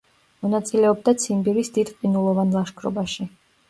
მონაწილეობდა 0.45 1.15
ციმბირის 1.25 1.71
„დიდ 1.79 1.95
ყინულოვან“ 2.01 2.59
ლაშქრობაში. 2.61 3.35